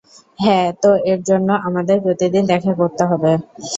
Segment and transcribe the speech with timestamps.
[0.39, 3.31] হ্যাঁ, তো এর জন্য আমাদের প্রতিদিন দেখা করতে হবে।